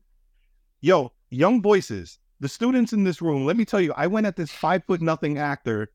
[0.81, 4.35] Yo, young voices, the students in this room, let me tell you, I went at
[4.35, 5.93] this five foot nothing actor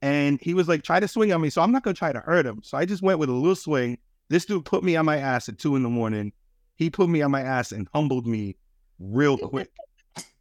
[0.00, 1.50] and he was like, try to swing on me.
[1.50, 2.62] So I'm not going to try to hurt him.
[2.64, 3.98] So I just went with a little swing.
[4.30, 6.32] This dude put me on my ass at two in the morning.
[6.76, 8.56] He put me on my ass and humbled me
[8.98, 9.70] real quick.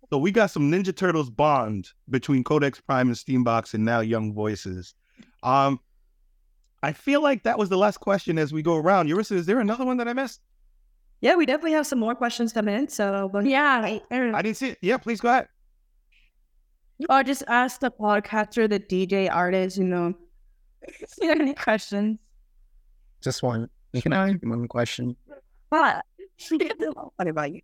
[0.09, 4.33] So we got some Ninja Turtles bond between Codex Prime and Steambox and now Young
[4.33, 4.93] Voices.
[5.43, 5.79] Um,
[6.81, 9.09] I feel like that was the last question as we go around.
[9.09, 10.41] Eurissa, is there another one that I missed?
[11.19, 12.87] Yeah, we definitely have some more questions come in.
[12.87, 14.77] So, but yeah, I, I didn't see it.
[14.81, 15.47] Yeah, please go ahead.
[17.09, 20.13] or just ask the podcaster, the DJ artist, you know,
[21.19, 22.19] you have any questions.
[23.21, 23.67] Just one.
[23.95, 25.15] Can I one question?
[25.69, 26.05] But
[27.15, 27.61] what about you?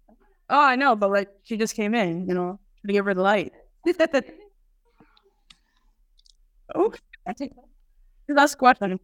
[0.50, 3.22] Oh, I know, but like she just came in, you know, to give her the
[3.22, 3.54] light.
[6.76, 7.54] okay, I think
[8.30, 9.00] last question.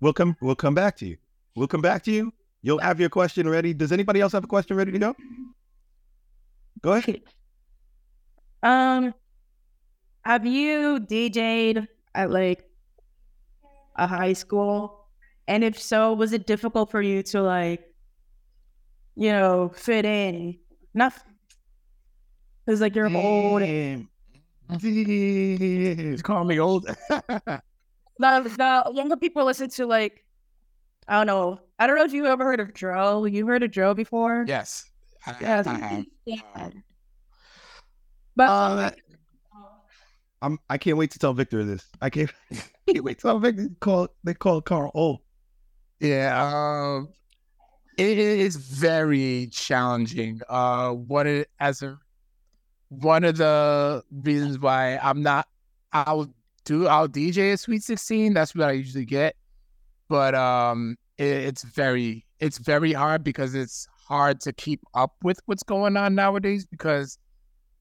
[0.00, 0.36] We'll come.
[0.40, 1.16] We'll come back to you.
[1.56, 2.32] We'll come back to you.
[2.62, 3.72] You'll have your question ready.
[3.74, 5.14] Does anybody else have a question ready to go?
[6.82, 7.20] Go ahead.
[8.62, 9.12] Um,
[10.22, 12.64] have you DJ'd at like
[13.94, 15.03] a high school?
[15.48, 17.82] And if so, was it difficult for you to like,
[19.14, 20.58] you know, fit in?
[20.94, 21.12] Not
[22.64, 23.60] because like you're old.
[23.60, 24.08] Damn.
[24.80, 26.86] He's calling me old.
[28.16, 28.42] The,
[28.86, 30.24] the younger people listen to like,
[31.08, 31.58] I don't know.
[31.80, 33.24] I don't know if you ever heard of Dro.
[33.24, 34.44] You heard of Dro before?
[34.46, 34.84] yes.
[35.26, 35.66] I, Yes.
[35.66, 36.06] I.
[36.24, 36.70] Yeah.
[38.36, 38.90] But Uh,
[40.42, 40.60] I'm.
[40.70, 41.84] I can't wait to tell Victor this.
[42.00, 42.30] I can't.
[42.88, 43.68] can't wait to tell Victor.
[43.80, 44.06] Call.
[44.22, 45.18] They call Carl old.
[46.04, 47.08] Yeah, um,
[47.96, 50.42] it is very challenging.
[50.50, 51.98] Uh, what it as a
[52.90, 55.48] one of the reasons why I'm not,
[55.94, 56.28] I'll
[56.66, 58.34] do, I'll DJ a Sweet Sixteen.
[58.34, 59.34] That's what I usually get,
[60.10, 65.40] but um, it, it's very, it's very hard because it's hard to keep up with
[65.46, 67.18] what's going on nowadays because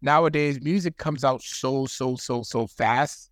[0.01, 3.31] nowadays music comes out so, so, so, so fast.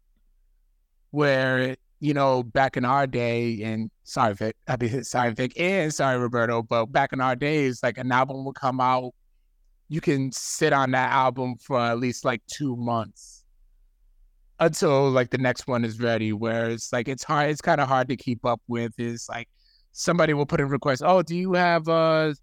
[1.12, 5.94] Where you know, back in our day, and sorry, Vic, I mean, sorry, Vic, and
[5.94, 9.14] sorry, Roberto, but back in our days, like an album would come out,
[9.88, 13.46] you can sit on that album for at least like two months
[14.60, 16.34] until like the next one is ready.
[16.34, 18.94] Whereas, like, it's hard, it's kind of hard to keep up with.
[18.98, 19.48] Is like
[19.92, 22.34] somebody will put in request, oh, do you have uh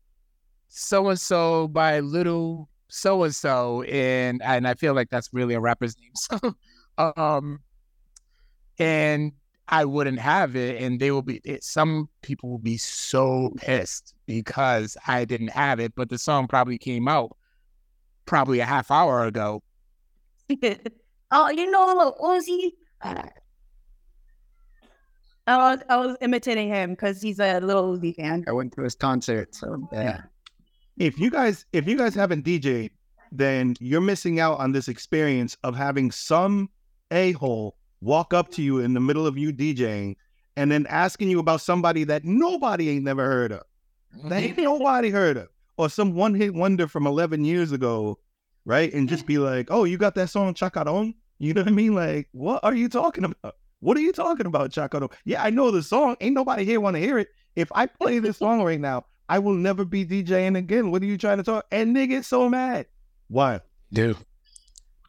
[0.69, 5.55] so and so by little so and so, and and I feel like that's really
[5.55, 6.13] a rapper's name.
[6.99, 7.61] So, um,
[8.79, 9.33] and
[9.69, 11.41] I wouldn't have it, and they will be.
[11.45, 16.49] It, some people will be so pissed because I didn't have it, but the song
[16.49, 17.37] probably came out
[18.25, 19.63] probably a half hour ago.
[21.31, 22.73] oh, you know, Uzi.
[25.49, 28.45] I was I was imitating him because he's a little Uzi fan.
[28.49, 30.23] I went to his concert, so yeah.
[30.99, 32.91] If you guys, if you guys haven't DJed,
[33.33, 36.71] then you're missing out on this experience of having some
[37.11, 40.17] a hole walk up to you in the middle of you DJing
[40.57, 43.63] and then asking you about somebody that nobody ain't never heard of.
[44.25, 45.49] That ain't nobody heard of.
[45.77, 48.19] or some one hit wonder from 11 years ago,
[48.65, 48.93] right?
[48.93, 51.15] And just be like, oh, you got that song Chacarron?
[51.39, 51.95] You know what I mean?
[51.95, 53.55] Like, what are you talking about?
[53.81, 55.13] What are you talking about, Chacarron?
[55.25, 56.17] Yeah, I know the song.
[56.21, 57.29] Ain't nobody here want to hear it.
[57.55, 60.91] If I play this song right now, I will never be DJing again.
[60.91, 61.67] What are you trying to talk?
[61.71, 62.87] And they get so mad.
[63.29, 63.61] Why?
[63.93, 64.17] do.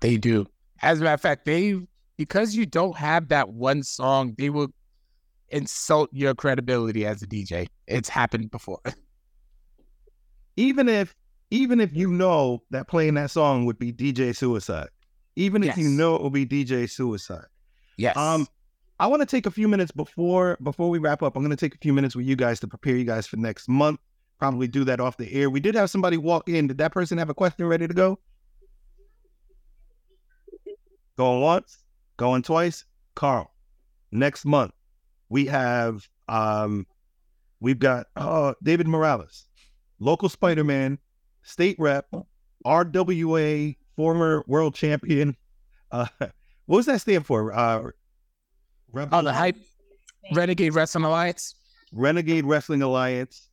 [0.02, 0.48] They do.
[0.82, 1.82] As a matter of fact, they
[2.20, 4.68] because you don't have that one song, they will
[5.48, 7.70] insult your credibility as a DJ.
[7.88, 8.82] It's happened before.
[10.58, 11.16] Even if
[11.52, 14.90] even if you know that playing that song would be DJ suicide.
[15.38, 17.46] Even if you know it will be DJ suicide.
[17.98, 18.18] Yes.
[18.18, 18.46] Um,
[19.00, 21.38] I want to take a few minutes before before we wrap up.
[21.38, 23.38] I'm going to take a few minutes with you guys to prepare you guys for
[23.38, 24.02] next month.
[24.38, 25.50] Probably do that off the air.
[25.50, 26.68] We did have somebody walk in.
[26.68, 28.20] Did that person have a question ready to go?
[31.18, 31.78] Going once,
[32.20, 32.86] going twice.
[33.16, 33.52] Carl,
[34.12, 34.74] next month
[35.30, 36.86] we have um,
[37.60, 39.48] we've got uh David Morales,
[40.00, 41.00] local Spider-Man,
[41.42, 42.06] state rep,
[42.66, 45.36] RWA former world champion.
[45.92, 46.06] Uh,
[46.68, 47.52] what was that stand for?
[47.52, 47.90] Uh,
[48.94, 49.56] Rebel- oh, the hype
[50.36, 51.56] Renegade Wrestling Alliance.
[51.92, 53.50] Renegade Wrestling Alliance.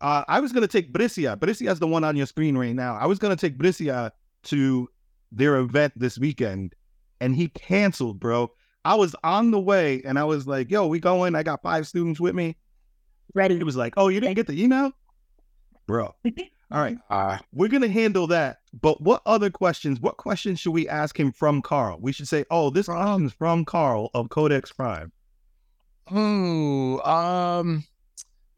[0.00, 1.36] Uh, I was gonna take Brescia.
[1.36, 2.96] Brescia is the one on your screen right now.
[2.96, 4.10] I was gonna take Brescia
[4.46, 4.88] to
[5.30, 6.74] their event this weekend,
[7.20, 8.52] and he canceled, bro.
[8.84, 11.86] I was on the way, and I was like, "Yo, we going?" I got five
[11.86, 12.56] students with me.
[13.34, 13.56] Ready.
[13.56, 14.92] He was like, "Oh, you didn't get the email,
[15.86, 16.14] bro."
[16.72, 18.58] All right, Uh, we're gonna handle that.
[18.80, 20.00] But what other questions?
[20.00, 21.98] What questions should we ask him from Carl?
[22.00, 25.12] We should say, "Oh, this question's from Carl of Codex Prime."
[26.12, 27.84] ooh, um,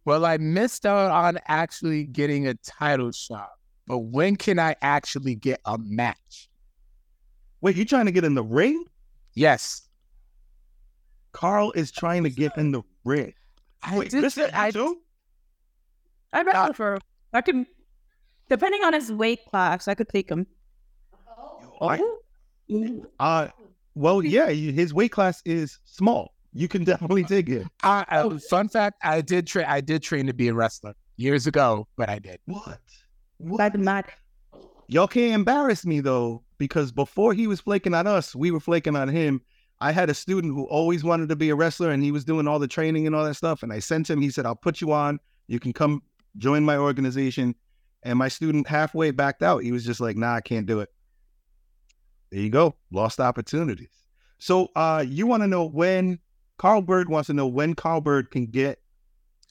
[0.05, 3.51] well, I missed out on actually getting a title shot,
[3.87, 6.48] but when can I actually get a match?
[7.61, 8.85] Wait, you trying to get in the ring?
[9.35, 9.89] Yes.
[11.33, 13.33] Carl is trying to get in the ring.
[13.83, 14.99] I Wait, did this say- I, too?
[16.33, 16.99] I'd rather for
[17.33, 17.67] I could
[18.49, 20.47] depending on his weight class, I could take him.
[21.81, 22.01] I-
[23.21, 23.49] uh,
[23.95, 26.35] well, yeah, his weight class is small.
[26.53, 27.69] You can definitely take him.
[27.83, 29.67] I, I- fun fact, I did train.
[29.69, 32.41] I did train to be a wrestler years ago, but I did.
[32.47, 32.81] What?
[33.39, 33.59] What?
[33.59, 34.11] By the mat.
[34.89, 38.97] Y'all can't embarrass me though, because before he was flaking on us, we were flaking
[38.97, 39.41] on him.
[39.81, 42.49] I had a student who always wanted to be a wrestler and he was doing
[42.49, 43.63] all the training and all that stuff.
[43.63, 45.21] And I sent him, he said, I'll put you on.
[45.47, 46.03] You can come
[46.37, 47.55] join my organization.
[48.03, 49.63] And my student halfway backed out.
[49.63, 50.89] He was just like, nah, I can't do it.
[52.31, 52.75] There you go.
[52.91, 53.89] Lost opportunities.
[54.39, 56.19] So uh you want to know when
[56.59, 58.81] Carl Byrd wants to know when Carl Byrd can get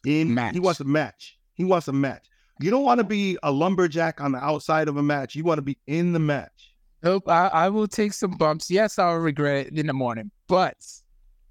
[0.05, 0.53] in Match.
[0.53, 1.37] he wants a match.
[1.53, 2.27] He wants a match.
[2.59, 5.35] You don't want to be a lumberjack on the outside of a match.
[5.35, 6.73] You want to be in the match.
[7.07, 7.29] Nope.
[7.29, 8.69] I, I will take some bumps.
[8.69, 10.75] Yes, I'll regret it in the morning, but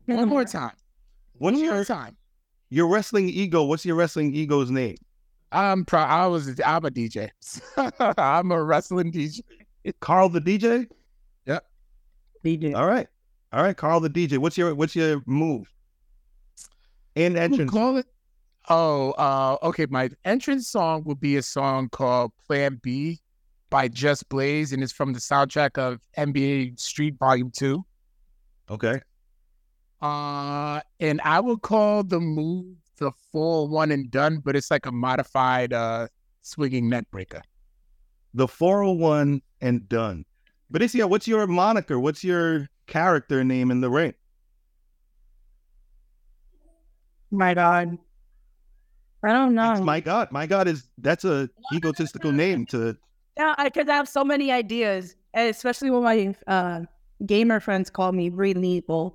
[0.05, 0.73] one more time.
[1.39, 2.17] What's One more your time.
[2.69, 3.65] your wrestling ego?
[3.65, 4.97] What's your wrestling ego's name?
[5.53, 6.11] I'm proud.
[6.11, 6.61] I was.
[6.65, 7.31] I'm a DJ.
[8.19, 9.41] I'm a wrestling DJ.
[10.01, 10.87] Carl the DJ?
[11.47, 11.61] Yeah
[12.45, 12.75] dj.
[12.75, 13.07] All right.
[13.53, 14.39] All right, Carl the DJ.
[14.39, 15.73] What's your what's your move?
[17.15, 17.71] And We'll entrance.
[17.71, 18.07] Call it.
[18.69, 19.87] Oh, uh, okay.
[19.89, 23.21] My entrance song will be a song called Plan B
[23.71, 27.85] by Just Blaze, and it's from the soundtrack of NBA Street Volume 2.
[28.71, 29.01] Okay.
[30.01, 34.87] Uh, and I would call the move the full one and done, but it's like
[34.87, 36.09] a modified uh
[36.43, 37.41] swinging neckbreaker.
[38.35, 40.25] The 401 and done.
[40.71, 41.99] But it's yeah, what's your moniker?
[41.99, 44.15] What's your character name in the ring?
[47.31, 47.99] My God.
[49.23, 49.73] I don't know.
[49.73, 50.31] It's my God.
[50.31, 52.97] My God is that's a egotistical name to
[53.37, 56.81] Yeah, because I, have so many ideas, especially when my uh,
[57.25, 59.15] gamer friends call me Bri Legal.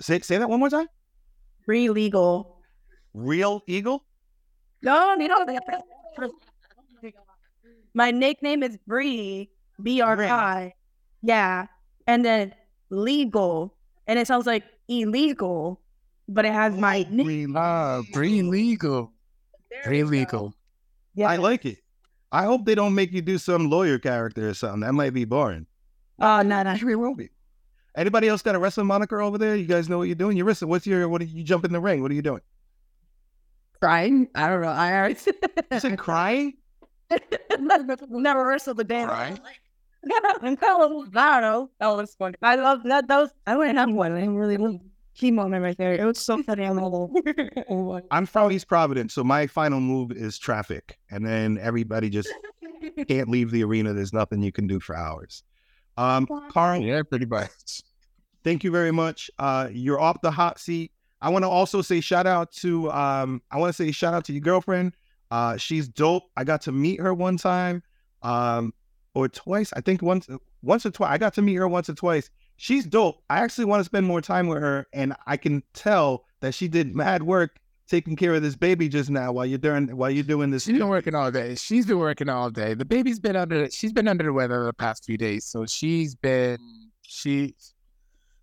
[0.00, 0.88] say say that one more time.
[1.66, 2.62] Bri Legal.
[3.12, 4.04] Real eagle?
[4.82, 5.44] No, you know.
[7.94, 9.50] My nickname is Bri,
[9.82, 10.74] B R I.
[11.22, 11.66] Yeah.
[12.06, 12.54] And then
[12.90, 13.74] legal.
[14.06, 15.80] And it sounds like illegal,
[16.28, 17.56] but it has my nickname.
[17.56, 19.12] Uh, Bri Legal.
[19.84, 20.54] Bri Legal.
[21.14, 21.30] Yeah.
[21.30, 21.78] I like it.
[22.32, 24.80] I hope they don't make you do some lawyer character or something.
[24.80, 25.66] That might be boring.
[26.20, 26.70] Uh, oh, no, no.
[26.70, 27.30] Actually, it won't be.
[27.96, 29.56] Anybody else got a wrestling moniker over there?
[29.56, 30.36] You guys know what you're doing?
[30.36, 30.68] You're wrestling.
[30.68, 31.08] What's your?
[31.08, 31.22] What?
[31.22, 32.02] Are you jump in the ring?
[32.02, 32.42] What are you doing?
[33.80, 34.28] Crying?
[34.34, 34.68] I don't know.
[34.68, 35.14] I already
[35.78, 36.54] said crying?
[37.58, 39.04] never wrestled a day.
[39.04, 39.38] Crying?
[40.12, 41.70] I don't know.
[41.78, 42.34] That was funny.
[42.42, 43.08] I love that.
[43.08, 43.30] Those.
[43.46, 44.12] I went on one.
[44.12, 44.80] I didn't really love
[45.16, 45.94] key moment right there.
[45.94, 46.64] It was so funny.
[46.64, 52.10] I'm like, I'm from East Providence, so my final move is traffic, and then everybody
[52.10, 52.28] just
[53.08, 53.92] can't leave the arena.
[53.92, 55.42] There's nothing you can do for hours.
[55.96, 57.82] Um, Carl, Yeah, pretty much.
[58.44, 59.30] thank you very much.
[59.38, 60.92] Uh, you're off the hot seat.
[61.22, 64.24] I want to also say shout out to um, I want to say shout out
[64.26, 64.94] to your girlfriend.
[65.30, 66.24] Uh, she's dope.
[66.36, 67.82] I got to meet her one time,
[68.22, 68.74] um,
[69.14, 69.72] or twice.
[69.74, 70.28] I think once,
[70.62, 71.10] once or twice.
[71.10, 72.30] I got to meet her once or twice.
[72.56, 73.22] She's dope.
[73.28, 76.68] I actually want to spend more time with her, and I can tell that she
[76.68, 80.24] did mad work taking care of this baby just now while you're doing while you're
[80.24, 80.64] doing this.
[80.64, 81.54] She's been working all day.
[81.54, 82.74] She's been working all day.
[82.74, 83.70] The baby's been under.
[83.70, 86.58] She's been under the weather the past few days, so she's been
[87.02, 87.54] she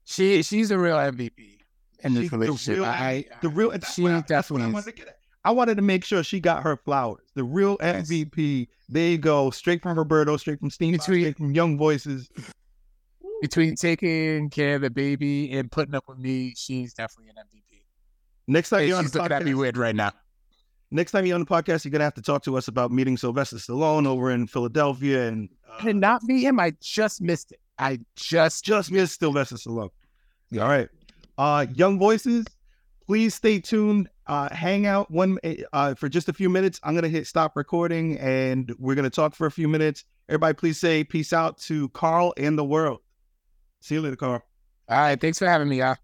[0.06, 1.58] she she's a real MVP
[2.04, 2.76] in this She's the relationship.
[2.76, 3.72] real- I the real.
[3.94, 5.18] She what I, that's what I definitely wanted to get at.
[5.46, 7.30] I wanted to make sure she got her flowers.
[7.36, 7.78] The real.
[7.80, 8.68] MVP.
[8.88, 9.50] There you go.
[9.50, 12.30] Straight from Roberto, straight from Steam, straight from Young Voices.
[13.44, 17.82] Between taking care of the baby and putting up with me, she's definitely an MVP.
[18.48, 20.12] Next time Hey, you're on the at me podcast, weird right now.
[20.92, 23.18] next time you're on the podcast, you're gonna have to talk to us about meeting
[23.18, 26.58] Sylvester Stallone over in Philadelphia and I uh, did not meet him.
[26.60, 27.60] I just missed it.
[27.78, 29.90] I just just missed Sylvester Stallone.
[30.54, 30.88] All right.
[31.38, 32.46] Uh Young Voices,
[33.06, 34.08] please stay tuned.
[34.26, 35.38] Uh hang out one
[35.74, 36.80] uh for just a few minutes.
[36.84, 40.06] I'm gonna hit stop recording and we're gonna talk for a few minutes.
[40.30, 43.00] Everybody please say peace out to Carl and the world.
[43.84, 44.42] See you later, Carl.
[44.88, 45.20] all right.
[45.20, 45.98] Thanks for having me, y'all.